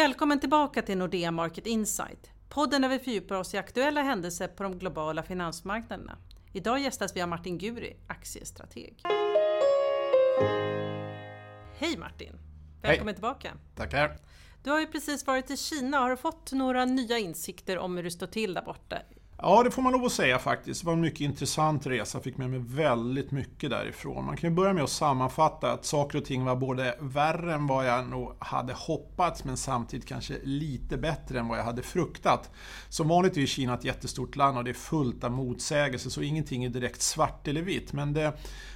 [0.00, 2.30] Välkommen tillbaka till Nordea Market Insight.
[2.48, 6.18] Podden där vi fördjupar oss i aktuella händelser på de globala finansmarknaderna.
[6.52, 9.02] Idag gästas vi av Martin Guri, aktiestrateg.
[11.78, 12.38] Hej Martin!
[12.82, 13.14] Välkommen Hej.
[13.14, 13.52] tillbaka!
[13.76, 14.16] Tackar!
[14.62, 15.98] Du har ju precis varit i Kina.
[15.98, 18.98] Har du fått några nya insikter om hur det står till där borta?
[19.42, 20.80] Ja, det får man lov att säga faktiskt.
[20.80, 22.18] Det var en mycket intressant resa.
[22.18, 24.24] Jag fick med mig väldigt mycket därifrån.
[24.24, 27.66] Man kan ju börja med att sammanfatta att saker och ting var både värre än
[27.66, 32.50] vad jag nog hade hoppats, men samtidigt kanske lite bättre än vad jag hade fruktat.
[32.88, 36.22] Som vanligt är ju Kina ett jättestort land och det är fullt av motsägelser, så
[36.22, 37.92] ingenting är direkt svart eller vitt.
[37.92, 38.32] Men det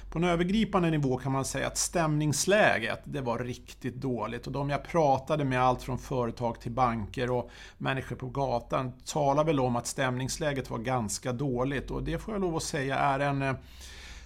[0.09, 4.47] på en övergripande nivå kan man säga att stämningsläget, det var riktigt dåligt.
[4.47, 9.43] Och de jag pratade med, allt från företag till banker och människor på gatan, talar
[9.43, 11.91] väl om att stämningsläget var ganska dåligt.
[11.91, 13.55] Och det får jag lov att säga är en eh,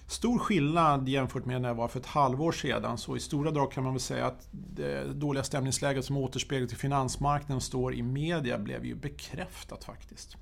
[0.06, 2.98] stor skillnad jämfört med när jag var för ett halvår sedan.
[2.98, 6.76] Så i stora drag kan man väl säga att det dåliga stämningsläget som återspeglas i
[6.76, 10.36] finansmarknaden står i media blev ju bekräftat faktiskt.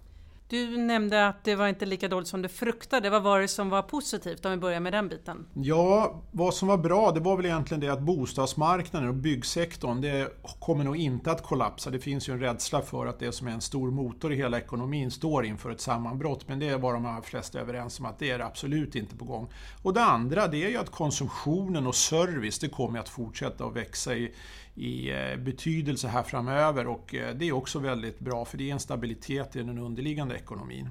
[0.51, 3.10] Du nämnde att det var inte lika dåligt som du fruktade.
[3.10, 5.46] Vad var det som var positivt om vi börjar med den biten?
[5.54, 10.29] Ja, vad som var bra det var väl egentligen det att bostadsmarknaden och byggsektorn det
[10.60, 11.91] kommer nog inte att kollapsa.
[11.91, 14.59] Det finns ju en rädsla för att det som är en stor motor i hela
[14.59, 16.49] ekonomin står inför ett sammanbrott.
[16.49, 19.49] Men det var de allra flesta överens om att det är absolut inte på gång.
[19.82, 23.76] Och det andra det är ju att konsumtionen och service det kommer att fortsätta att
[23.76, 24.35] växa i,
[24.74, 28.73] i eh, betydelse här framöver och eh, det är också väldigt bra för det är
[28.73, 30.89] en stabilitet i den underliggande ekonomin.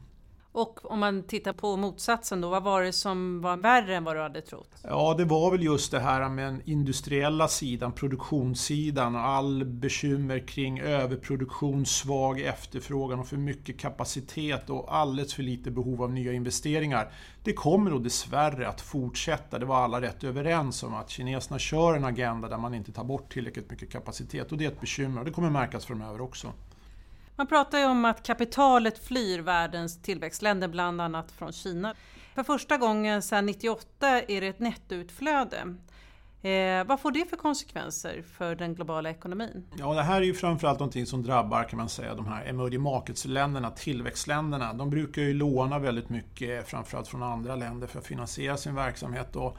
[0.58, 4.16] Och om man tittar på motsatsen då, vad var det som var värre än vad
[4.16, 4.70] du hade trott?
[4.84, 10.48] Ja, det var väl just det här med den industriella sidan, produktionssidan och all bekymmer
[10.48, 16.34] kring överproduktion, svag efterfrågan och för mycket kapacitet och alldeles för lite behov av nya
[16.34, 17.12] investeringar.
[17.44, 19.60] Det kommer nog dessvärre att fortsätta.
[19.60, 23.04] Det var alla rätt överens om att kineserna kör en agenda där man inte tar
[23.04, 26.54] bort tillräckligt mycket kapacitet och det är ett bekymmer och det kommer märkas framöver också.
[27.38, 31.96] Man pratar ju om att kapitalet flyr världens tillväxtländer, bland annat från Kina.
[32.36, 35.76] För första gången sedan 98 är det ett nettoutflöde.
[36.42, 39.68] Eh, vad får det för konsekvenser för den globala ekonomin?
[39.78, 42.82] Ja, det här är ju framförallt någonting som drabbar kan man säga, de här emerging
[42.82, 44.74] markets-länderna, tillväxtländerna.
[44.74, 49.36] De brukar ju låna väldigt mycket, framförallt från andra länder, för att finansiera sin verksamhet.
[49.36, 49.58] Och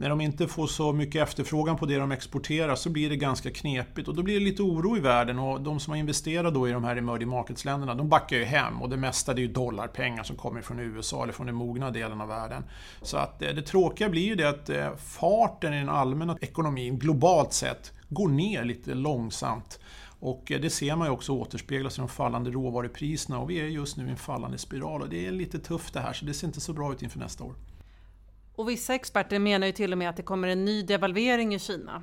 [0.00, 3.50] när de inte får så mycket efterfrågan på det de exporterar så blir det ganska
[3.50, 6.68] knepigt och då blir det lite oro i världen och de som har investerat då
[6.68, 9.52] i de här emerging markets-länderna de backar ju hem och det mesta det är ju
[9.52, 12.64] dollarpengar som kommer från USA eller från den mogna delen av världen.
[13.02, 16.98] Så att eh, det tråkiga blir ju det att eh, farten i den allmänna ekonomin
[16.98, 19.80] globalt sett går ner lite långsamt.
[20.20, 23.64] Och eh, det ser man ju också återspeglas i de fallande råvarupriserna och vi är
[23.64, 26.34] just nu i en fallande spiral och det är lite tufft det här så det
[26.34, 27.54] ser inte så bra ut inför nästa år.
[28.58, 31.58] Och vissa experter menar ju till och med att det kommer en ny devalvering i
[31.58, 32.02] Kina.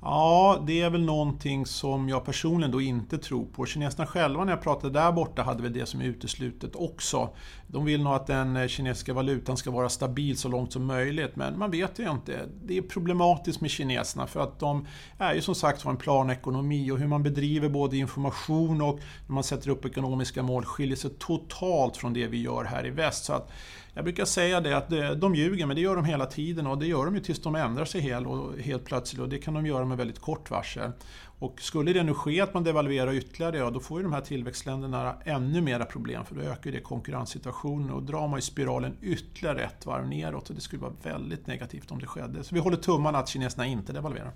[0.00, 3.66] Ja, det är väl någonting som jag personligen då inte tror på.
[3.66, 7.30] Kineserna själva när jag pratade där borta hade väl det som är uteslutet också.
[7.66, 11.36] De vill nog att den eh, kinesiska valutan ska vara stabil så långt som möjligt,
[11.36, 12.48] men man vet ju inte.
[12.64, 14.86] Det är problematiskt med kineserna för att de
[15.18, 19.44] är ju som sagt en planekonomi och hur man bedriver både information och när man
[19.44, 23.24] sätter upp ekonomiska mål skiljer sig totalt från det vi gör här i väst.
[23.24, 23.50] Så att
[23.96, 26.78] jag brukar säga det att eh, de ljuger, men det gör de hela tiden och
[26.78, 29.54] det gör de ju tills de ändrar sig helt, och helt plötsligt och det kan
[29.54, 30.92] de göra med väldigt kort varsel.
[31.38, 34.20] Och skulle det nu ske att man devalverar ytterligare, ja, då får ju de här
[34.20, 39.62] tillväxtländerna ännu mera problem för då ökar det konkurrenssituationen och drar man ju spiralen ytterligare
[39.62, 42.44] ett varv neråt och det skulle vara väldigt negativt om det skedde.
[42.44, 44.32] Så vi håller tummarna att kineserna inte devalverar.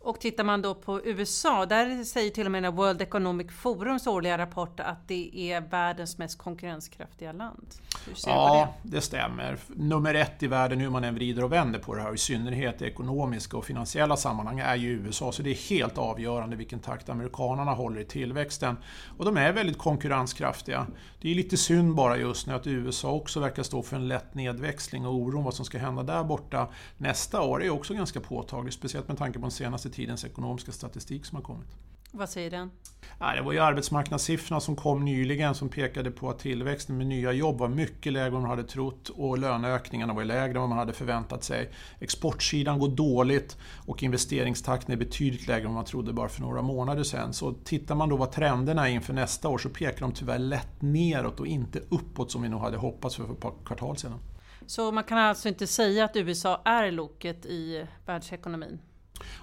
[0.00, 4.38] Och tittar man då på USA, där säger till och med World Economic Forums årliga
[4.38, 7.74] rapport att det är världens mest konkurrenskraftiga land.
[8.06, 8.96] Hur ser ja, det?
[8.96, 9.00] det?
[9.00, 9.58] stämmer.
[9.68, 12.82] Nummer ett i världen, hur man än vrider och vänder på det här, i synnerhet
[12.82, 15.32] i ekonomiska och finansiella sammanhang, är ju USA.
[15.32, 18.76] Så det är helt avgörande vilken takt amerikanerna håller i tillväxten.
[19.18, 20.86] Och de är väldigt konkurrenskraftiga.
[21.20, 24.34] Det är lite synd bara just nu att USA också verkar stå för en lätt
[24.34, 28.72] nedväxling och oron vad som ska hända där borta nästa år är också ganska påtaglig,
[28.72, 31.87] speciellt med tanke på den senaste tidens ekonomiska statistik som har kommit.
[32.12, 32.70] Vad säger den?
[33.18, 37.58] Det var ju arbetsmarknadssiffrorna som kom nyligen som pekade på att tillväxten med nya jobb
[37.58, 40.92] var mycket lägre än man hade trott och löneökningarna var lägre än vad man hade
[40.92, 41.70] förväntat sig.
[42.00, 43.56] Exportsidan går dåligt
[43.86, 47.32] och investeringstakten är betydligt lägre än man trodde bara för några månader sedan.
[47.32, 50.82] Så tittar man då vad trenderna är inför nästa år så pekar de tyvärr lätt
[50.82, 54.20] neråt och inte uppåt som vi nog hade hoppats för ett par kvartal sedan.
[54.66, 58.78] Så man kan alltså inte säga att USA är loket i världsekonomin?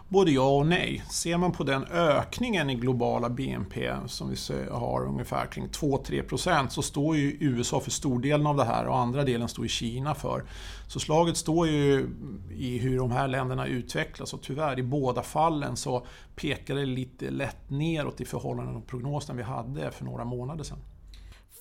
[0.10, 1.04] Både ja och nej.
[1.10, 4.36] Ser man på den ökningen i globala BNP som vi
[4.72, 9.24] har ungefär kring 2-3% så står ju USA för stordelen av det här och andra
[9.24, 10.44] delen står ju Kina för.
[10.88, 12.10] Så slaget står ju
[12.51, 16.06] i hur de här länderna utvecklas och tyvärr i båda fallen så
[16.36, 20.80] pekar det lite lätt neråt i förhållande till prognosen vi hade för några månader sedan.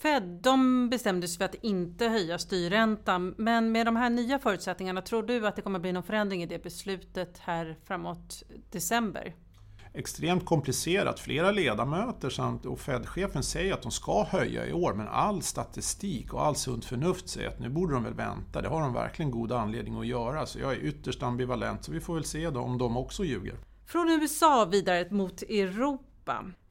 [0.03, 3.35] Fed de bestämde sig för att inte höja styrräntan.
[3.39, 6.47] Men med de här nya förutsättningarna, tror du att det kommer bli någon förändring i
[6.47, 9.35] det beslutet här framåt december?
[9.97, 11.21] Extremt komplicerat.
[11.21, 16.35] Flera ledamöter samt och Fed-chefen säger att de ska höja i år, men all statistik
[16.35, 18.63] och all sunt förnuft säger att nu borde de väl vänta.
[18.63, 20.47] Det har de verkligen god anledning att göra.
[20.47, 23.55] Så jag är ytterst ambivalent, så vi får väl se då om de också ljuger.
[23.87, 26.05] Från USA vidare mot Europa.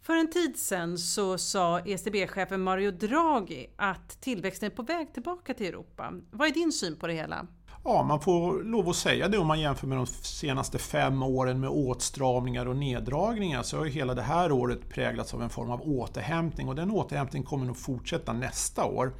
[0.01, 5.53] För en tid sedan så sa ECB-chefen Mario Draghi att tillväxten är på väg tillbaka
[5.53, 6.13] till Europa.
[6.31, 7.47] Vad är din syn på det hela?
[7.85, 11.59] Ja, man får lov att säga det om man jämför med de senaste fem åren
[11.59, 15.71] med åtstramningar och neddragningar så har ju hela det här året präglats av en form
[15.71, 19.13] av återhämtning och den återhämtningen kommer nog fortsätta nästa år.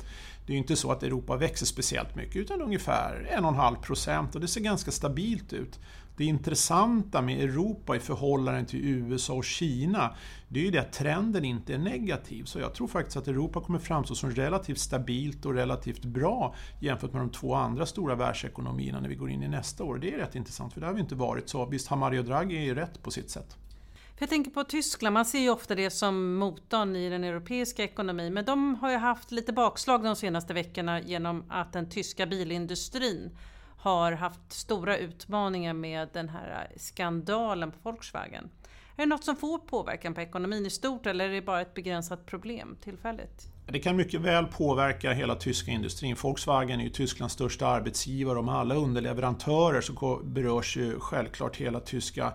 [0.46, 4.42] Det är ju inte så att Europa växer speciellt mycket utan ungefär 1,5 procent och
[4.42, 5.80] det ser ganska stabilt ut.
[6.18, 10.16] Det intressanta med Europa i förhållande till USA och Kina,
[10.48, 12.44] det är ju det att trenden inte är negativ.
[12.44, 17.14] Så jag tror faktiskt att Europa kommer framstå som relativt stabilt och relativt bra jämfört
[17.14, 19.98] med de två andra stora världsekonomierna när vi går in i nästa år.
[19.98, 21.66] Det är rätt intressant, för det har vi inte varit så.
[21.66, 23.58] Visst har Mario Draghi rätt på sitt sätt
[24.20, 28.34] jag tänker på Tyskland, man ser ju ofta det som motorn i den europeiska ekonomin.
[28.34, 33.38] Men de har ju haft lite bakslag de senaste veckorna genom att den tyska bilindustrin
[33.78, 38.50] har haft stora utmaningar med den här skandalen på Volkswagen.
[38.96, 41.74] Är det något som får påverkan på ekonomin i stort eller är det bara ett
[41.74, 43.48] begränsat problem tillfälligt?
[43.68, 46.16] Det kan mycket väl påverka hela tyska industrin.
[46.22, 51.80] Volkswagen är ju Tysklands största arbetsgivare och med alla underleverantörer så berörs ju självklart hela
[51.80, 52.34] tyska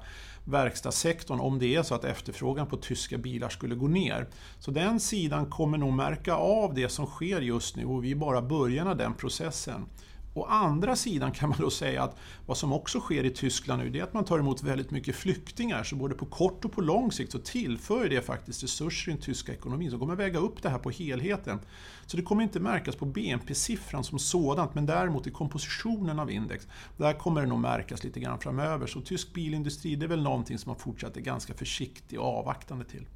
[0.48, 4.26] verkstadssektorn om det är så att efterfrågan på tyska bilar skulle gå ner.
[4.58, 8.16] Så den sidan kommer nog märka av det som sker just nu och vi är
[8.16, 9.86] bara början av den processen.
[10.34, 12.16] Å andra sidan kan man då säga att
[12.46, 15.16] vad som också sker i Tyskland nu det är att man tar emot väldigt mycket
[15.16, 15.84] flyktingar.
[15.84, 19.22] Så både på kort och på lång sikt så tillför det faktiskt resurser i den
[19.22, 21.58] tyska ekonomin som kommer väga upp det här på helheten.
[22.06, 26.68] Så det kommer inte märkas på BNP-siffran som sådant men däremot i kompositionen av index.
[26.96, 28.86] Där kommer det nog märkas lite grann framöver.
[28.86, 32.84] Så tysk bilindustri det är väl någonting som man fortsatt är ganska försiktig och avvaktande
[32.84, 33.06] till.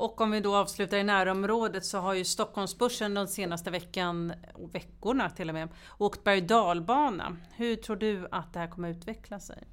[0.00, 4.74] Och om vi då avslutar i närområdet så har ju Stockholmsbörsen de senaste veckan, och
[4.74, 5.68] veckorna till och med,
[5.98, 7.36] åkt berg dalbana.
[7.56, 9.64] Hur tror du att det här kommer utveckla sig?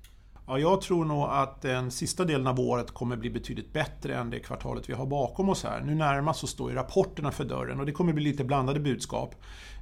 [0.48, 4.30] Ja, jag tror nog att den sista delen av året kommer bli betydligt bättre än
[4.30, 5.82] det kvartalet vi har bakom oss här.
[5.82, 9.36] Nu närmast så står ju rapporterna för dörren och det kommer bli lite blandade budskap.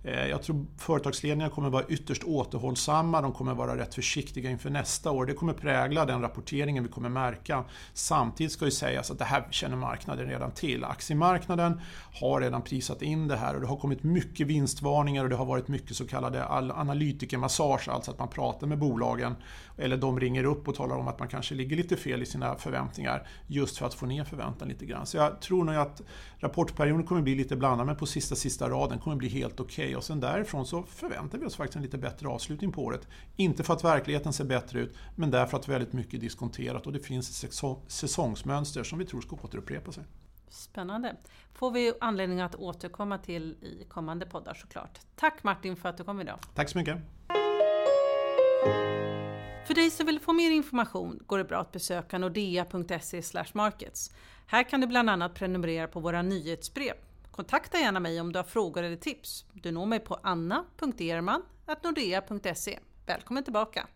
[0.06, 5.12] Eh, jag tror företagsledningar kommer vara ytterst återhållsamma, de kommer vara rätt försiktiga inför nästa
[5.12, 5.26] år.
[5.26, 7.64] Det kommer prägla den rapporteringen vi kommer märka.
[7.94, 10.84] Samtidigt ska ju sägas att det här känner marknaden redan till.
[10.84, 11.82] Aktiemarknaden
[12.20, 15.46] har redan prisat in det här och det har kommit mycket vinstvarningar och det har
[15.46, 19.36] varit mycket så kallade analytikermassage, alltså att man pratar med bolagen
[19.78, 22.56] eller de ringer upp och talar om att man kanske ligger lite fel i sina
[22.56, 25.06] förväntningar just för att få ner förväntan lite grann.
[25.06, 26.02] Så jag tror nog att
[26.40, 29.86] rapportperioden kommer bli lite blandad men på sista, sista raden kommer bli helt okej.
[29.86, 29.95] Okay.
[29.98, 33.08] Och sen därifrån så förväntar vi oss faktiskt en lite bättre avslutning på året.
[33.36, 36.94] Inte för att verkligheten ser bättre ut men därför att väldigt mycket är diskonterat och
[36.94, 37.54] det finns ett
[37.88, 40.04] säsongsmönster som vi tror ska återupprepa sig.
[40.50, 41.16] Spännande.
[41.54, 45.00] Får vi anledning att återkomma till i kommande poddar såklart.
[45.16, 46.40] Tack Martin för att du kom idag.
[46.54, 46.98] Tack så mycket.
[49.68, 53.22] För dig som vill få mer information går det bra att besöka nordea.se
[53.54, 54.12] markets.
[54.48, 56.94] Här kan du bland annat prenumerera på våra nyhetsbrev.
[57.36, 59.46] Kontakta gärna mig om du har frågor eller tips.
[59.54, 62.80] Du når mig på anna.erman.nordea.se.
[63.06, 63.88] Välkommen tillbaka!